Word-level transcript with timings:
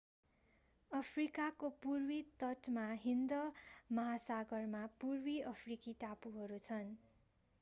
अफ्रिकाको 0.91 1.69
पूर्वी 1.81 2.17
तटमा 2.39 2.85
हिन्द 3.03 3.37
महासागरमा 3.91 4.81
पूर्वी 4.97 5.37
अफ्रिकी 5.51 5.93
टापुहरू 6.01 6.61
छन् 6.63 6.91